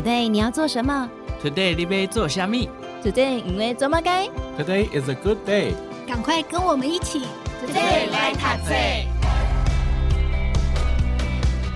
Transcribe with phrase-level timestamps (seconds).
[0.00, 1.10] Today 你要做什么
[1.44, 2.70] ？Today 你要做虾米
[3.04, 4.26] ？Today 因为做么该
[4.58, 5.74] ？Today is a good day。
[6.08, 7.20] 赶快跟我们一起
[7.62, 8.74] ，Today 来读册。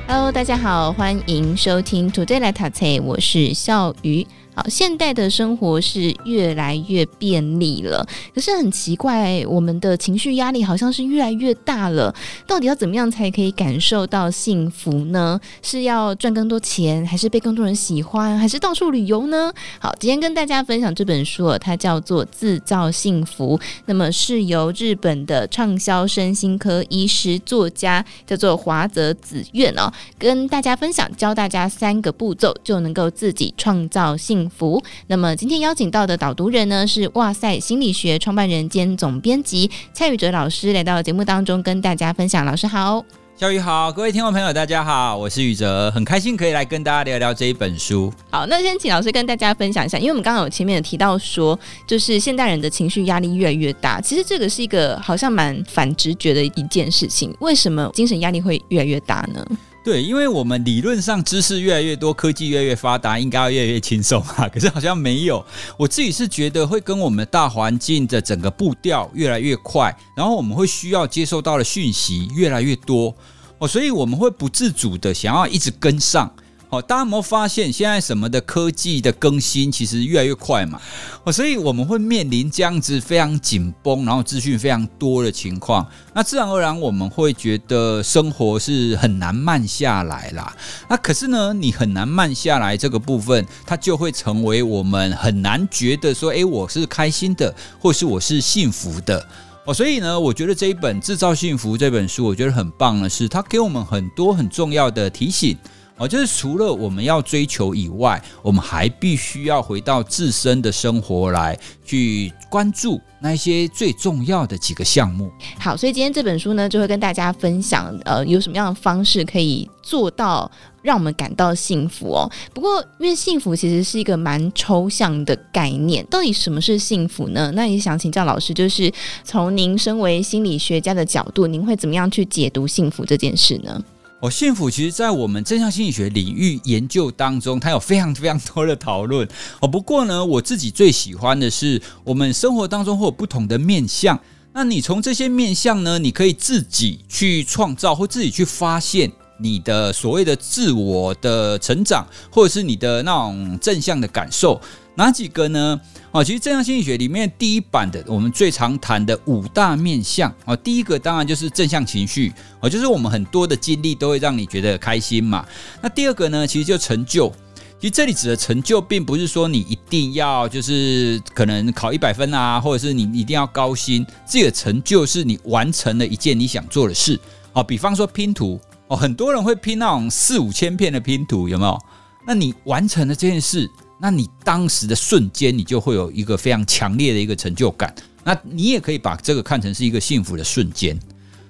[0.09, 4.27] Hello，大家好，欢迎收听 Today 来读册，我是笑鱼。
[4.55, 12.15] 好，现代的生活是越来越便利了，可是很奇怪，我们的情绪压力好像是越来越大了。
[12.47, 15.41] 到底要怎么样才可以感受到幸福呢？
[15.61, 19.53] 是要赚更多钱，还是被更多人喜欢，还是到处旅游呢？
[19.81, 34.44] 好，今天跟大家分享这本书，它叫做《自造幸福》，那么是由日本的畅销身心科医师作家叫做华泽子苑哦，跟大家分享，教大家三个步骤就能够自己创造幸。
[34.45, 34.83] 幸福。
[35.07, 42.45] 那么今天邀请到的导读人呢，是哇塞心理学创办人兼总编辑蔡宇哲老师，来到节目当中跟大家分享。
[42.45, 43.03] 老师好，
[43.37, 48.13] 小雨好，各位听众朋友大家好，我是宇哲，很开心可以来跟大家聊聊这一本书。
[48.31, 57.35] 好，那先请老师跟大家分享一下，因为我们刚刚有前面有提到说，就是现代人的情绪压力越来越大，其实这个是一个好像蛮反直觉的一件事情。
[57.41, 59.43] 为什么精神压力会越来越大呢？
[59.85, 64.49] 对，因为我们理论上知识越来越多，科技越来越发达，应该要越来越轻松啊。
[64.53, 65.45] 可是好像没有，
[65.77, 73.15] 我自己是觉得会跟我们大环境的整个步调越来越快，然后我们会需要接受到的讯息越来越多
[73.59, 76.35] 哦，所以我们会不自主的想要一直跟上。
[76.75, 80.81] 哦，大家有没有发现，现在什么的科技的更新其实越来越快嘛？
[81.23, 90.55] 哦，所以我们会面临这样子非常紧绷，然后资讯非常多的情况，那自然而然我们会觉得生活是很难慢下来啦。
[90.89, 99.27] 那可是呢，你很难慢下来这个部分，它就会成为我们很难觉得说，诶，我是开心的，或是我是幸福的。
[99.67, 105.57] 哦，所以呢，我觉得这一本《制造幸福》这本书，我觉得很棒的是，它给我们很多很重要的提醒。
[105.97, 115.31] 哦，就是除了我们要追求以外，我们还必须要回到自身的生活来去关注那些最重要的几个项目。
[115.57, 120.51] 好，所以今天这本书呢，就会跟大家分享，呃，有什么样的方式可以做到
[120.83, 122.29] 让我们感到幸福哦。
[122.53, 127.53] 不过，因为幸福其实是一个蛮抽象的概念，到底什么是幸福呢？
[127.55, 133.81] 那也想请教老师，就是从您身为心理学家的角度，您会怎么样去解读幸福这件事呢？
[134.25, 139.29] 哦，幸福其实，在我们正向心理学领域研究当中，它有非常 非常多的讨论。
[139.61, 144.19] 哦，不过呢，我自己最喜欢的是，我们生活当中会有不同的面向。
[144.55, 154.59] 那你从这些面向呢，你可以自己去创造，或自己去发现你的所谓的自我的成长，或者是你的那种正向的感受。
[154.97, 155.81] 哪几个呢？
[156.13, 165.45] 哦，其实正向心理学里面第一版的，我们最常谈的五大面向哦，第一个当然就是正向情绪哦，就是我们很多的经历都会让你觉得开心嘛。
[165.83, 167.33] 那第二个呢，其实就成就。
[167.81, 174.07] 其实这里指的成就，并不是说你一定要就是可能考一百分啊，或者是你一定要高薪。
[174.27, 177.19] 这个成就是你完成了一件你想做的事。
[177.53, 181.79] 哦，比方说拼图哦，很多人会拼那种四五千片的拼图，有没有？
[182.27, 183.69] 那你完成了这件事。
[184.01, 187.95] 那你当时的瞬间，你就会有一个非常强烈的一个成就感。
[188.25, 190.99] 那你也可以把这个看成是一个幸福的瞬间。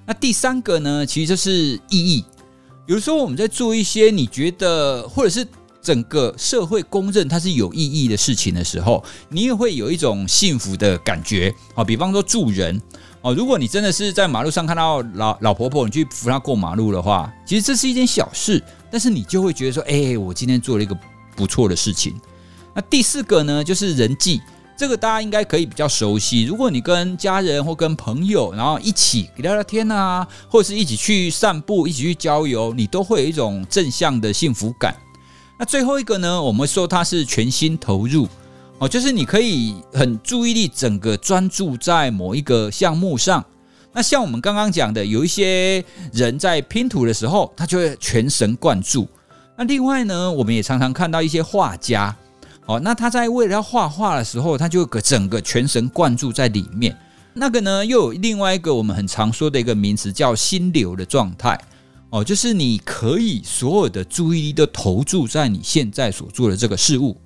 [0.07, 2.25] 那第三个呢，其实就是意义。
[2.87, 5.47] 有时候我们在做一些你觉得，或者是
[5.81, 11.55] 整个社会公认它是有意义的事情的时候，你也会有一种幸福的感觉。
[11.75, 12.81] 啊，比方说助人
[13.23, 20.95] 哦，如果你真的是在马路上看到老老婆婆，你去扶她过马路的话，其实这是一件小事，但是你就会觉得说，哎，我今天做了一个
[21.35, 22.15] 不错的事情。
[22.75, 24.41] 那第四个呢，就是人际，
[24.77, 26.45] 这个大家应该可以比较熟悉。
[26.45, 34.97] 如果你跟家人或跟朋友，然后一起聊聊天啊，或者是一起去散步、一起去郊游，你都会有一种正向的幸福感。
[35.57, 38.27] 那最后一个呢，我们说它是全心投入
[38.79, 43.45] 哦，就是你可以很注意力整个专注在某一个项目上。
[43.93, 49.07] 那像我们刚刚讲的，有一些人在拼图的时候，他就会全神贯注。
[49.57, 52.17] 那另外呢，我们也常常看到一些画家。
[52.67, 56.97] 哦，那他在为了要画画的时候，他就整个全神贯注在里面。
[57.35, 61.61] 那个呢，又有另外一个我们很常说的一个名词，叫心流的状态。
[62.09, 67.17] 哦，就是你可以所有的注意力都投注在你现在所做的这个事物。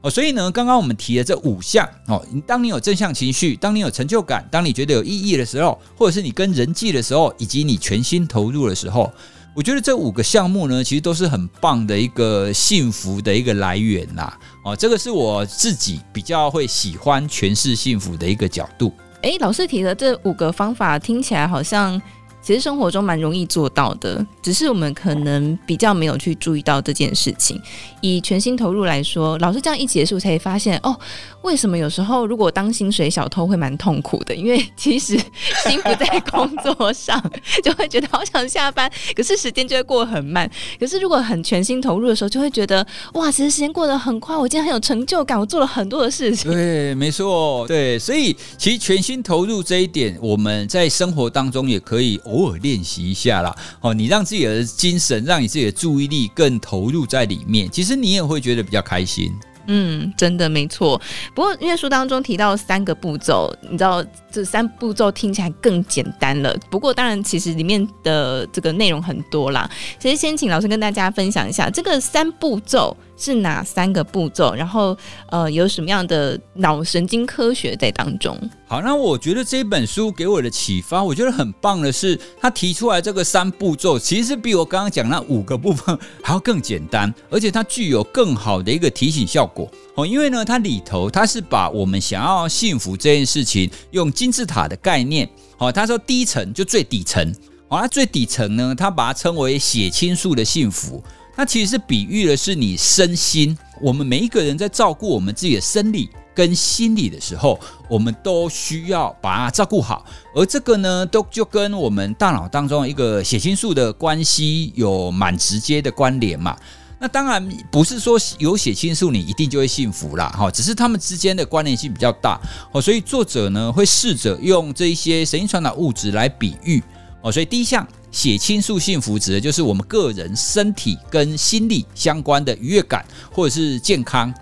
[0.00, 9.12] 哦，所以呢，刚刚我们提的这五项，哦，当你有正向情绪，当你有成就感，当你觉得有意义的时候，或者是你跟人际的时候，以及你全心投入的时候。
[9.52, 14.38] 我觉得这五个项目呢，其实都是很棒的一个幸福的一个来源啦。
[14.64, 18.92] 哦，这个是我自己比较会喜欢诠释幸福的一个角度。
[19.22, 22.00] 哎，老师提的这五个方法听起来好像
[22.42, 27.60] 其实生活中蛮容易做到的，只是我们可能比较没有去注意到这件事情。
[28.00, 30.98] 以全心投入来说，老师这样一结束，才发现哦，
[31.42, 34.34] 为什么有时候如果当薪水小偷会蛮痛苦的？
[34.34, 35.18] 因为其实
[35.64, 37.22] 心不在工作上，
[37.62, 40.50] 就会觉得好想下班，可是时间就会过得很慢。
[40.78, 42.84] 可是如果很全心投入的时候，就会觉得
[43.14, 46.50] 哇，其实时间过得很快，我今天很有成就感，我做了很多的事情。
[46.50, 53.54] 对，没错，对，所以其实全心投入这一点，我们在生活当中也可以偶尔练习一下啦。
[53.80, 59.32] 哦，你让自己的精神，让你自己的注意力更投入在里面，其实你也会觉得比较开心。
[59.66, 61.00] 嗯，真的没错。
[61.34, 66.56] 不过因为书当中提到三个步骤，你知道这三步骤听起来更简单了。
[66.70, 69.70] 不过当然，其实里面的这个内容很多啦。
[69.98, 72.96] 其实先请老师跟大家分享一下这个三步骤。
[73.20, 74.54] 是哪三个步骤？
[74.54, 74.96] 然后，
[75.28, 78.36] 呃，有什么样的脑神经科学在当中？
[78.66, 90.06] 好，那我觉得这本书给我的启发，我觉得很棒的是，他提出来这个三步骤，其实比我刚刚讲那五个部分还要更简单，而且它具有更好的一个提醒效果 哦。
[90.06, 95.28] 因为呢，它里头它是把我们想要幸福这件事情用金字塔的概念，
[95.58, 97.34] 哦，他说第一层就最底层，
[97.68, 101.02] 哦，那最底层呢，他把它称为血清素的幸福。
[101.34, 110.04] 它其实是比喻的是你身心，我们每一个人在照顾我们自己的生理跟心理的时候，我们都需要把它照顾好。
[110.34, 116.54] 而这个呢，都就跟我们大脑当中一个血清素的关系有蛮直接的关联嘛。
[116.98, 122.38] 那当然不是说有血清素你一定就会幸福啦，哈，只是他们之间的关联性比较大，
[122.72, 126.82] 哦，所以作者呢会试着用这一些神经传导物质来比喻，
[127.22, 127.86] 哦，所以第一项。
[128.10, 134.32] 血清素幸福指的就是我们个人身体跟心理相关的愉悦感或者是健康。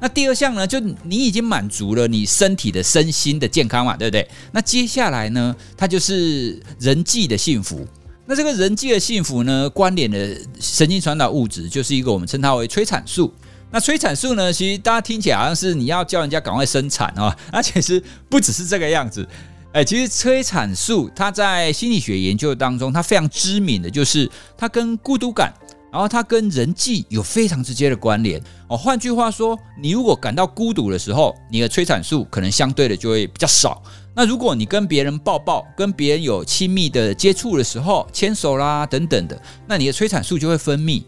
[0.00, 4.28] 那第二项呢，就你已经满足了你身体的身心的健康嘛，对不对？
[4.50, 7.86] 那接下来呢，它就是人际的幸福。
[8.26, 13.32] 那这个人际的幸福呢，关联的神经传导物质就是一个我们称它为催产素。
[13.70, 19.26] 那催产素呢，其实大家听起来好像是你要叫人家赶快生产啊， 而且是不只是这个样子。
[19.72, 25.50] 哎，其实催产素它在心理学研究当中，它非常知名的就是它跟孤独感，
[25.90, 28.38] 然后它跟人际有非常直接的关联
[28.68, 28.76] 哦。
[28.76, 33.82] 换句话说，你如果感到孤独的时候，你的催产素可能相对的就会比较少。
[34.14, 41.02] 那如果你跟别人抱抱，跟别人有亲密的接触的时候，牵手啦等等的，那你的催产素就会分泌。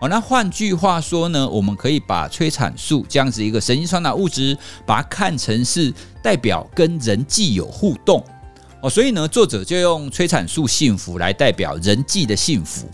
[0.00, 4.56] 哦，那换句话说呢，我们可以把催产素这样子一个神经传导物质，
[4.86, 5.92] 把它看成是
[6.22, 8.24] 代表跟人际有互动。
[8.82, 12.88] 哦，所以呢，作者就用催产素幸福来代表人际的幸福。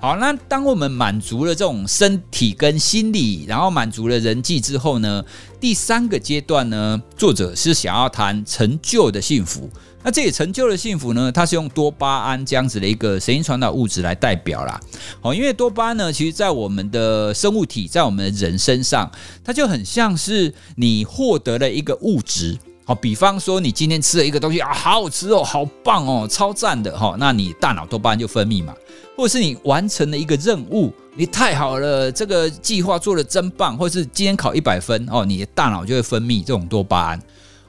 [0.00, 5.24] 好，那当我们满足了这种身体跟心理，然后满足了人际之后呢，
[5.60, 9.68] 第三个阶段呢，作者是想要谈成就的幸福。
[10.04, 14.80] 那这也成就的幸福呢，它是用多巴胺这样子的一个神经传导物质来代表啦。
[15.20, 19.10] 好，因为多巴胺呢，其实在我们的生物体，在我们的人身上，
[19.42, 22.56] 它就很像是你获得了一个物质。
[22.88, 28.74] 好，比方说你今天吃了一个东西啊，好好吃哦，好棒哦，超赞的哈，那你大脑多巴胺就分泌嘛。
[29.14, 37.22] 或者是你完成了一个任务，你太好了，这个计划做得真棒，或者是今天考一百分哦，你的大脑就会分泌这种多巴胺。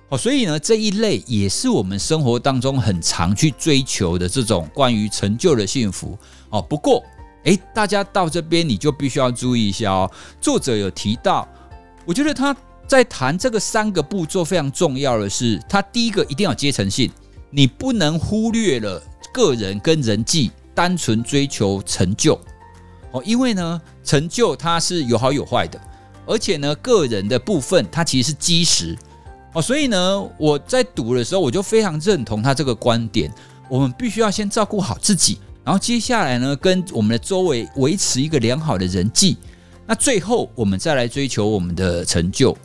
[0.08, 6.18] 哦，所以呢，这一类也是我们生活当中很常去追求的这种关于成就的幸福
[6.50, 6.62] 哦。
[6.62, 7.04] 不过，
[7.44, 10.10] 诶，大家到这边你就必须要注意一下哦。
[10.40, 11.46] 作者有提到，
[12.06, 12.56] 我觉得他
[12.90, 17.12] 在谈这个三个步骤非常重要的是，他第一个一定要阶层性，
[17.52, 19.00] 你不能忽略了
[19.32, 22.34] 个人跟人际，单纯追求成就
[23.12, 25.80] 哦，因为呢，成就它是有好有坏的，
[26.26, 28.98] 而且呢，个人的部分它其实是基石。
[29.54, 33.32] 哦，所以呢，我在读的时候，我就非常认同他这个观点。
[33.70, 39.38] 我们必须要先照顾好自己，然后接下来呢，跟我们的周围维持一个良好的人际。
[39.86, 42.58] 那最后，我们再来追求我们的成就。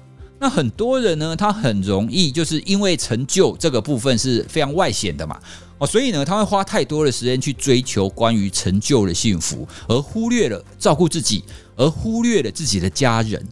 [0.45, 5.41] 那很多人呢，他很容易就是因为成就这个部分是非常外显的嘛。
[5.79, 11.43] 哦，所以呢，他会花太多的时间去追求关于成就的幸福，而忽略了照顾自己，
[11.77, 13.43] 而忽略了自己的家人。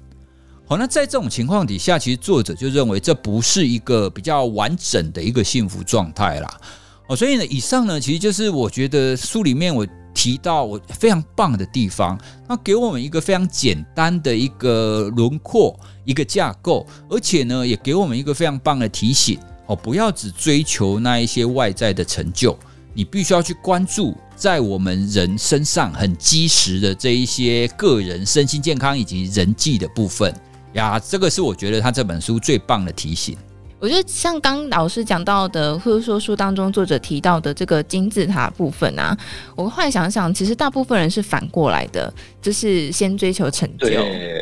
[0.66, 6.60] 好，那在这种情况底下，其实作者就认为这不是一个比较完整的一个幸福状态啦。
[7.06, 9.86] 哦，所以呢，以上呢，其实就是我觉得书里面我
[10.22, 19.36] 提到我非常棒的地方，它给我们一个非常简单的一个轮廓、一个架构，而且呢，也给我们一个非常棒的提醒
[19.66, 22.56] 哦，不要只追求那一些外在的成就，
[22.94, 30.32] 你必须要去关注在我们人身上很基石的这一些个人身心健康以及人际的部分。
[30.74, 33.36] 呀，这个是我觉得他这本书最棒的提醒。
[33.82, 39.16] 我觉得像刚老师讲到的，或者说书当中作者提到的这个金字塔部分啊，
[39.56, 43.88] 我后来想想，其实大部分人是反过来的，就是先追求成就，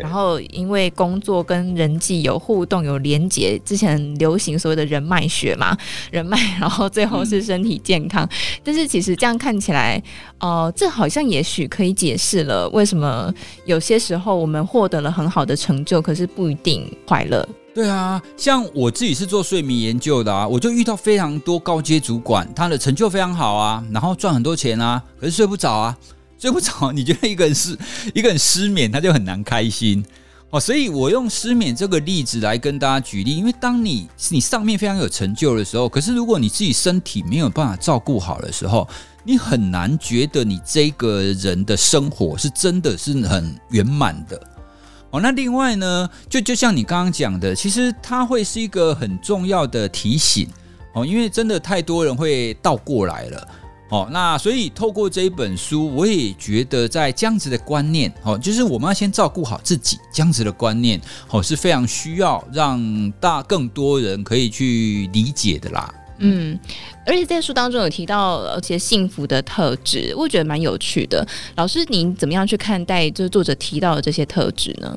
[0.02, 5.74] 然后因为工作跟人际有互动、有连结，之前流行所谓的人脉学嘛，
[6.12, 8.26] 人脉，然后最后是身体健康。
[8.26, 9.96] 嗯、但是其实这样看起来，
[10.40, 13.32] 哦、呃，这好像也许可以解释了为什么
[13.64, 17.48] 有些时候我们获得了很好的成就，可是不一定快乐。
[17.80, 25.96] 对啊，像我自己是做睡眠研究的啊，我就遇到非常多高阶主管，他的成就非常好啊，然后赚很多钱啊，可是睡不着啊，
[26.38, 26.92] 睡不着。
[26.92, 27.78] 你觉得一个人是
[28.14, 30.04] 一个人失眠，他就很难开心
[30.50, 30.60] 哦。
[30.60, 38.86] 所以我用失眠这个例子来跟大家举例，因为当你你上面非常有成就的时候，可是如果你自己身体没有办法照顾好的时候，
[39.24, 44.38] 你很难觉得你这个人的生活是真的是很圆满的。
[45.10, 50.48] 哦，那另外呢，就就像你刚刚讲的，其实它会是一个很重要的提醒
[50.94, 53.48] 哦，因为真的太多人会倒过来了
[53.90, 54.08] 哦。
[54.12, 61.00] 那所以透过这一本书，我也觉得在这样子的观念哦，就是我们要先照顾好自己，这样子的观念
[61.30, 65.92] 哦是非常需要让大更多人可以去理解的啦。
[66.20, 66.58] 嗯，
[67.04, 71.26] 而且在书当中有提到，而且幸福的特质，我觉得蛮有趣的。
[71.56, 74.96] 老师，您怎么样去看待就是作者提到的这些特质呢？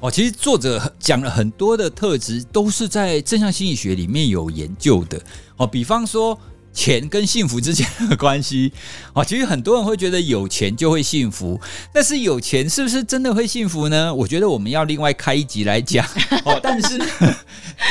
[0.00, 5.20] 哦，其实作者讲了很多的特质，都是在正向心理学里面有研究的。
[5.56, 6.38] 哦，比方说。
[6.74, 8.72] 钱跟幸福之间的关系
[9.12, 11.58] 啊， 其实很多人会觉得有钱就会幸福，
[11.92, 14.12] 但是有钱是不是真的会幸福呢？
[14.12, 16.04] 我觉得我们要另外开一集来讲
[16.44, 16.58] 哦。
[16.62, 17.00] 但是，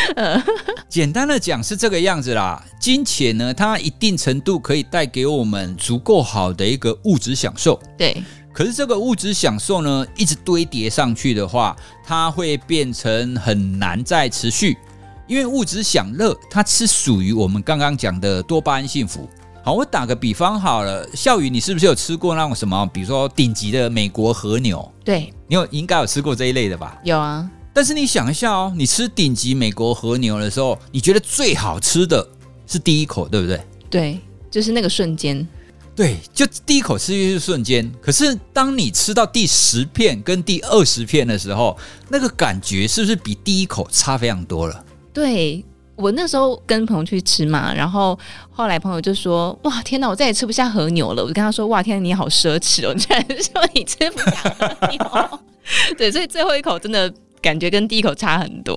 [0.89, 2.63] 简单的讲是这个样子啦。
[2.79, 7.81] 金钱呢，它一定程度可以带给我们足够好的一个物质享受。
[7.97, 8.21] 对。
[8.51, 11.75] 可是这个物质享受呢，一直堆叠上去的话，
[12.05, 14.77] 它会变成很难再持续。
[15.27, 19.29] 因为物质享乐，它是属于我们刚刚讲的多巴胺幸福。
[19.63, 24.91] 好，我打个比方好了，笑宇，你是不是有吃过那种什么，比如说顶级的美国和牛？
[25.05, 26.99] 对，你有应该有吃过这一类的吧？
[27.03, 27.49] 有啊。
[27.71, 32.27] 但是你想一下哦，你吃顶级美国和牛的时候，你觉得最好吃的
[32.67, 33.61] 是第一口，对不对？
[33.89, 34.19] 对，
[34.51, 35.47] 就是那个瞬间。
[35.95, 37.89] 对，就第一口吃进去瞬间。
[38.01, 41.77] 可是当你吃到第十片跟第二十片的时候，
[42.09, 44.83] 那个感觉是不是比第一口差非常多了？
[45.13, 45.63] 对，
[45.95, 48.17] 我那时候跟朋友去吃嘛，然后
[48.49, 55.39] 后来朋友就说：“哇，天哪，我再也吃不下和牛了。”我就跟他说：“哇，天，你好奢侈哦！”你居然说你吃不下和牛。
[55.97, 58.75] 对，所以最后一口真的感觉跟第一口差很多。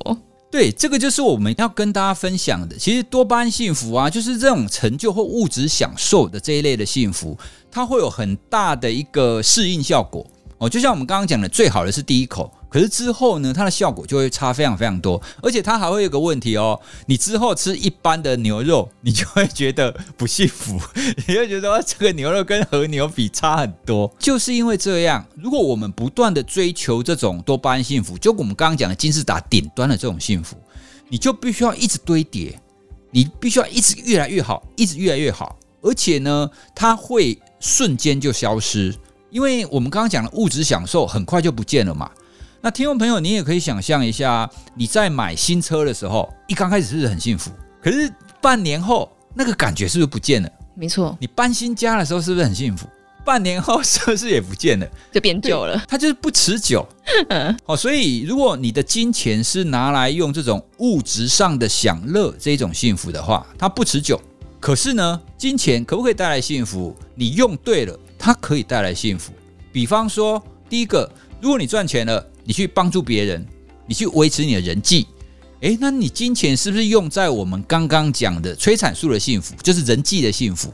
[0.51, 2.77] 对，这个就是我们要跟大家分享的。
[2.77, 7.37] 其实多巴胺幸福啊，就是这种成就或物质享受的这一类的幸福，
[7.71, 10.25] 它会有很大的一个适应效果
[10.59, 10.69] 哦。
[10.69, 12.53] 就像我们刚刚讲的，最好的是第一口。
[12.77, 20.79] 可是之后呢，它的效果就会差非常非常多，而且它还会有个问题哦，你之后吃一般的牛肉，你就会觉得不幸福，
[21.27, 25.27] 你会觉得这个牛肉跟和牛比差很多，就是因为这样。
[25.37, 30.55] 如果我们不断的追求这种多巴胺幸福，就我们刚刚讲的金字塔顶端的这种幸福，
[31.09, 32.61] 你就必须要一直堆叠，
[33.11, 38.95] 你必须要一直越来越好，一直越来越好，而且呢，它会瞬间就消失，
[39.31, 42.11] 因为我们刚刚讲的物质享受很快就不见了嘛。
[42.63, 47.51] 那听众朋友，你也可以想象一下，你在买新车的时候，一刚开始是不是很幸福？
[47.81, 50.51] 可是半年后，那个感觉是不是不见了？
[50.75, 51.17] 没错。
[51.21, 52.89] 你搬新家的时候是不是很幸福？
[53.25, 54.87] 半年后是不是也不见了？
[55.13, 55.81] 就变旧了。
[55.87, 56.85] 它就是不持久。
[57.29, 57.57] 嗯。
[57.65, 64.21] 好，所以如果你的金钱是拿来用这种物质上的享乐这种幸福的话，它不持久。
[64.59, 66.97] 可是呢，金钱可不可以带来幸福？
[67.15, 69.33] 你用对了，它可以带来幸福。
[69.73, 71.09] 比方说，第一个，
[71.41, 72.27] 如果你赚钱了。
[72.47, 73.45] 你去帮助别人，
[73.87, 75.07] 你去维持你的人际，
[75.61, 80.73] 诶，那你金钱是不是用在我们刚刚讲的催产素的幸福，就是人际的幸福？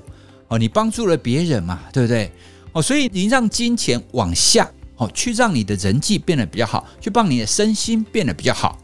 [0.49, 2.31] 哦，你帮助了别人嘛，对不对？
[2.73, 8.79] 哦，所以你让金钱往下，哦，去让你的人际变得比较好，去帮你的身心变得比较好。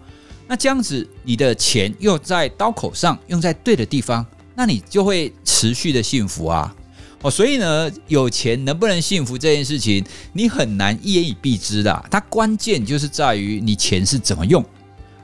[0.47, 6.75] 那这样子，你的钱又在刀口上，用在对的地方，那你就会持续的幸福啊。
[7.23, 12.05] 哦，所以呢，有钱能不能幸福这件事情，你很难一言以蔽之的。
[12.09, 14.65] 它关键就是在于你钱是怎么用。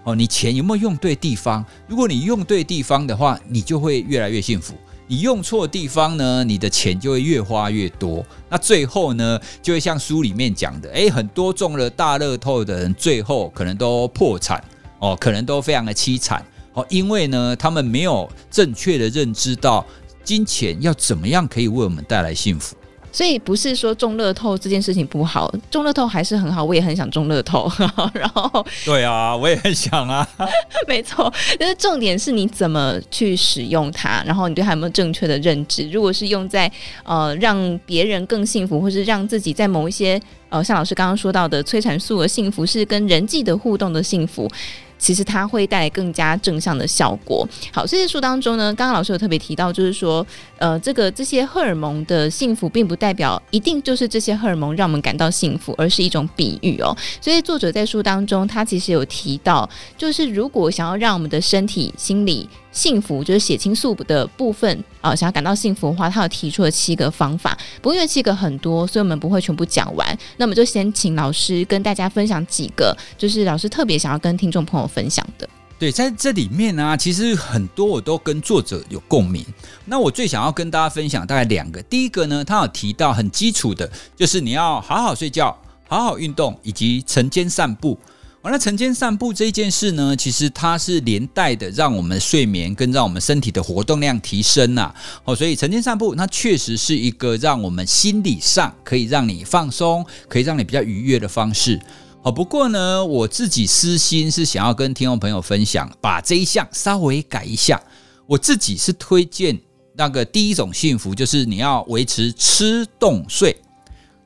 [0.03, 1.65] 哦，你钱有没有用对地方？
[1.87, 4.75] 如果你用对地方的话，你就会越来越幸福。
[5.07, 8.27] 你用错地方呢，你的钱就会越花越多。
[8.51, 14.63] 那最后呢，就会像书里面讲的，诶，很多中了大乐透的人，最后可能都破产
[14.99, 19.87] 哦，可能都非常的凄惨哦，因为呢，他们没有正确的认知到。
[20.25, 22.75] 金钱要怎么样可以为我们带来幸福？
[23.13, 27.71] 所以不是说中乐透这件事情不好，中乐透还是很好，我也很想中乐透。
[28.13, 30.29] 然后，对啊，我也很想啊。
[30.89, 35.89] 没错，但是重点是你怎么去使用它，然后你对它有没有正确的认知？
[35.91, 36.69] 如果是用在
[37.05, 40.21] 呃让别人更幸福，或是让自己在某一些
[40.55, 44.49] 呃像老师刚刚说到的催产素的幸福，是跟人际的互动的幸福。
[44.97, 47.47] 其实它会带来更加正向的效果。
[47.71, 50.25] 好，这些书当中呢，刚刚老师有特别提到，就是说，
[50.57, 56.97] 呃，这个这些荷尔蒙的幸福，并不代表一定就是这些荷尔蒙让我们感到幸福，而是一种比喻哦。
[57.21, 59.69] 所以作者在书当中，他其实有提到，
[59.99, 67.55] 就是如果想要让我们的身体、心理，幸福就是血清素的部分啊、想要感到幸福的话，他有提出了七个方法。
[67.83, 70.19] 不过因为七个很多，所以我们不会全部讲完。
[70.39, 75.49] 那那么就先请老师跟大家分享几个，就是老师特别想要跟听众朋友分享的。
[75.79, 79.43] 对，在这里面呢、其实很多我都跟作者有共鸣。
[79.87, 81.81] 那我最想要跟大家分享大概两个。
[81.85, 85.57] 第一个呢，他有提到很基础的，就是你要好好睡觉、
[85.89, 87.99] 好好运动，以及晨间散步。
[88.45, 94.95] 完了，晨间散步这件事呢，其实它是连带的，让我们睡眠跟让我们身体的活动量提升呐。
[95.25, 101.81] 哦，所以晨间散步，它确实是一个让我们心理上可以让你放松，可以让你比较愉悦的方式。
[102.21, 107.83] 哦，不过呢，我自己私心是想要跟听众朋友分享，把这一项稍微改一下。
[108.27, 109.59] 我自己是推荐
[109.97, 113.57] 那个第一种幸福，就是你要维持吃动睡。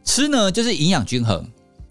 [0.03, 1.49] 吃呢，就是营养均衡。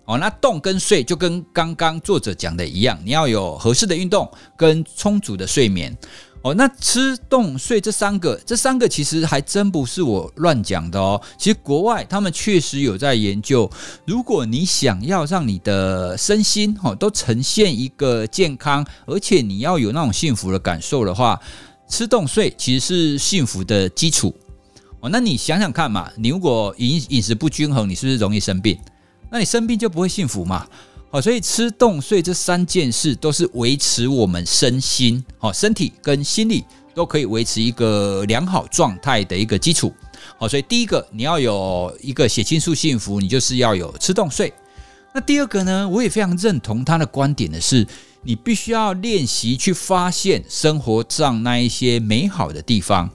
[0.08, 5.96] 哦，那动跟睡就跟刚刚作者讲的一样，你要有合适的运动跟充足的睡眠。
[6.44, 11.22] 哦，那吃动睡这三个，这三个其实还真不是我乱讲的哦。
[11.38, 13.70] 其实国外他们确实有在研究，
[14.06, 21.38] 如果你想要让你的身心哦都呈现一个健康，而且你要有那种幸福的感受的话，
[21.90, 24.34] 吃动睡其实是幸福的基础。
[25.02, 28.78] 哦，那你想想看嘛，你如果饮饮食不均衡，你是不是容易生病？
[29.29, 30.65] 那你生病就不会幸福嘛？
[31.10, 39.93] 好，所以吃动睡这三件事都是维持我们身心，好，身体跟心理都可以维持一个良好状态的一个基础。
[40.38, 44.53] 好，所以第一个你要有一个血清素幸福，你就是要有吃动睡。
[45.13, 47.88] 那第二个呢，我也非常认同他的观点的是，
[48.24, 53.10] 你必须要练习去发现生活上那一些美好的地方。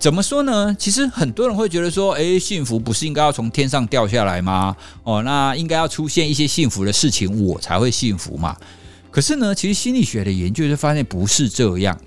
[0.00, 0.74] 怎么说呢？
[0.78, 4.76] 其实很多人会觉得说，诶，幸福不是应该要从天上掉下来吗？
[5.02, 8.56] 哦，那应该要出现一些幸福的事情，我才会幸福嘛。
[9.10, 11.98] 可是呢，其实心理学的研究就发现不是这样。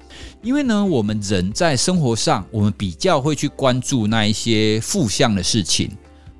[0.44, 5.90] 因为呢，我们人在生活上，我们比较会去关注那一些负向的事情。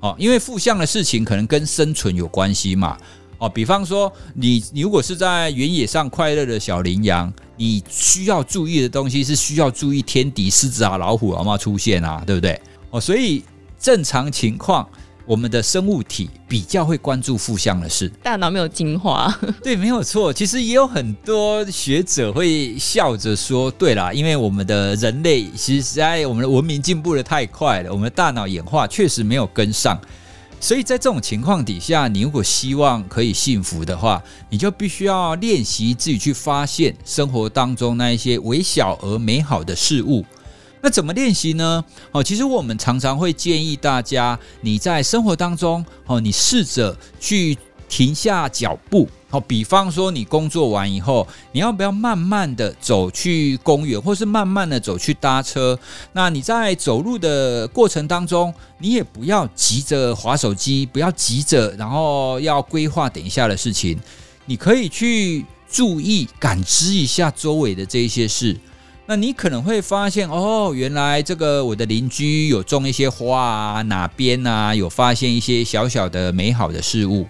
[0.00, 2.96] 哦，因为负向的事情可能跟生存有关系嘛。
[3.38, 7.32] 哦，比方说，你你如果是在原野上快乐的小羚羊。
[7.60, 12.60] 你需要注意的东西是需要注意天敌狮子啊、老虎有没有出现啊，对不对？
[12.90, 13.42] 哦，所以
[13.80, 14.88] 正常情况，
[15.26, 19.36] 我们的生物体比较会关注负向的事，大脑没有进化。
[19.60, 20.32] 对，没有错。
[20.32, 30.00] 其实也有很多学者会笑着说：“对啦，因为我们的人类其实在我们的文明进步的太快了，我们的大脑演化确实没有跟上。”
[30.60, 40.24] 所以在这种情况底下，你如果希望可以幸福的话，你就必须要练习自己去发现生活当中那一些微小而美好的事物。
[40.80, 41.84] 那怎么练习呢？
[42.12, 47.56] 哦，其实我们常常会建议大家，你在生活当中，哦，你试着去
[47.88, 49.08] 停下脚步。
[49.30, 55.78] 好，比方说你工作完以后，你要不要慢慢的走去公园，或是慢慢的走去搭车？
[56.12, 63.98] 那你在走路的过程当中，你也不要急着划手机，不要急着，然后要规划等一下的事情。
[64.46, 68.56] 你可以去注意、感知一下周围的这一些事。
[69.04, 77.26] 那你可能会发现，哦，原来这个我的邻居有种一些花啊，哪边啊有发现一些小小的美好的事物。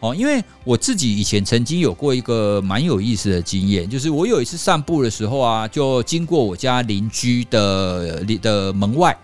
[0.00, 9.16] 哦，因为我自己以前曾经有过一个蛮有意思的经验，就是我有一次散步的时候啊，就经过我家邻居的的门外，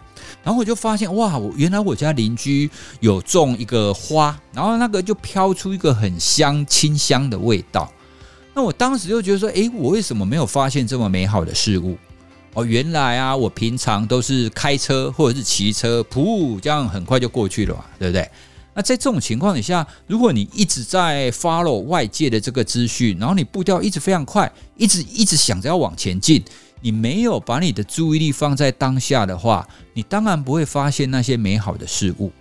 [0.42, 7.92] 然后我就发现哇，原来我家邻居有种一个花，然后那个就飘出一个很香清香的味道。
[8.54, 11.96] 那我当时就觉得说，诶，我为什么没有发现这么美好的事物？
[12.54, 18.28] 哦，原来啊，我平常都是开车或者是骑车，噗，这样很快就过去了嘛，对不对？
[18.74, 26.42] 那在这种情况底下，如果你一直在 follow 外界的这个资讯，然后你步调一直非常快，一直一直想着要往前进，
[26.80, 32.32] 你没有把你的注意力放在当下的话，你当然不会发现那些美好的事物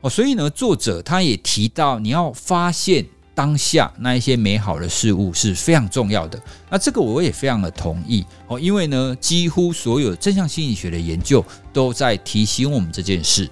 [0.00, 0.10] 哦。
[0.10, 6.42] 所以呢，作者他也提到，你要发现当下那一些美好的事物是非常重要的。
[6.68, 13.48] 那这个我也非常的同意哦，因为呢，几乎所有正向心理学的研究都在提醒我们这件事。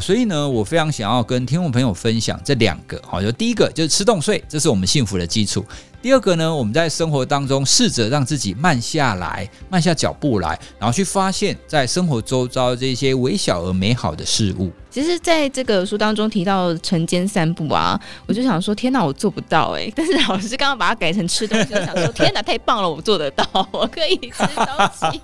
[0.00, 5.64] 所以呢，我非常想要跟听众朋友分享这两个，好，就第一个就是吃动睡，这是我们幸福的基础。
[6.06, 14.70] 第二个呢，我们在生活当中试着让自己慢下来，慢下脚步来，然后去发现，在生活周遭这些微小而美好的事物。
[14.88, 25.20] 其实，在这个书当中提到晨间散步啊，我就想说，天哪，我做不到哎、 但是老师刚刚把它改成吃东西，我想说，天哪，太棒了，我做得到，我可以吃东西。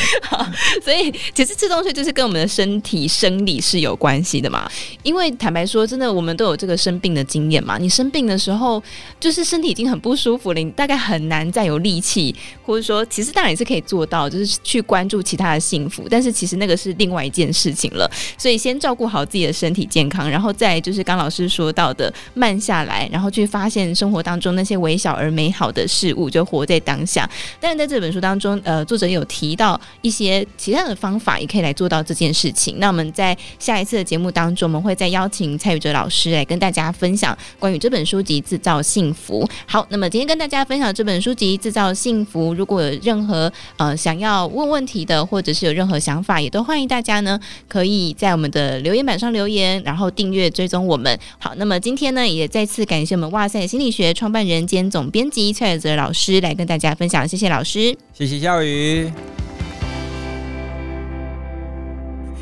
[0.82, 4.70] 所以其实吃东西就是跟我们的身体生理是有关系的嘛。
[5.02, 7.76] 因为坦白说，真的，我们都有这个生病的经验嘛。
[7.76, 8.82] 你生病的时候，
[9.18, 16.06] 就是身体已经很不舒服了，你大概很难再有力气，或者说，其实当然也是可以做到，就是去关注其他的幸福。
[16.10, 18.10] 但是其实那个是另外一件事情了。
[18.36, 27.28] 所以先照顾好自己的身体健康，然后再就是刚老师说到的慢下来，然后去发现生活当中那些微小而美好的事物，就活在当下。
[27.58, 32.78] 当然，在这本书当中，呃，作者有提到一些其他的方法，也可以来做到这件事情。
[32.78, 39.44] 那我们在下一次的节目当中，我们会再邀请蔡宇哲老师来跟大家分享关于这本书籍《制造幸福》。
[39.66, 49.06] 好，那么今天跟大家分享这本书籍《制造幸福》，如果有任何呃想要问问题的，或者是有任何想法，也都欢迎大家呢，可以在我们的留言。
[49.06, 51.18] 板上留言，然后订阅追踪我们。
[51.38, 59.10] 好，那么今天呢，也再次感谢我们哇塞心理学创办人兼总编辑蔡宇哲老师来跟大家分享，谢谢老师，谢谢笑宇。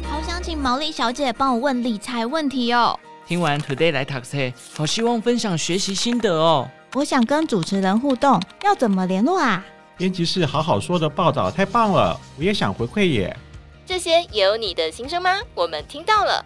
[0.02, 2.98] 好想请毛利小姐帮我问理财问题哦。
[3.26, 4.38] 听完 Today 来读册，
[4.74, 6.68] 好希望分享学习心得哦。
[6.94, 9.62] 我想跟主持人互动，要怎么联络啊？
[9.98, 13.36] 编辑室好好说的报道太棒了，我也想回馈耶。
[13.84, 15.30] 这些也有你的心声吗？
[15.54, 16.42] 我们听到了，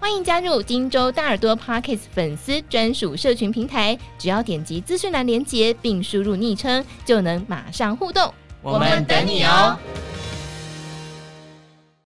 [0.00, 8.32] 欢迎加入荆州大耳朵 Podcast 粉丝专属社群平台，只要点击资讯栏连接并输入昵称，就能马上互动。
[8.62, 9.76] 我们等你哦。